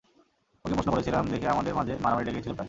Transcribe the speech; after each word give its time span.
ওকে 0.65 0.75
প্রশ্ন 0.75 0.91
করেছিলাম 0.91 1.23
দেখে 1.27 1.47
আমাদের 1.47 1.73
মাঝে 1.75 1.93
মারামারি 2.03 2.25
লেগে 2.25 2.37
গেছিল 2.37 2.51
প্রায়। 2.51 2.59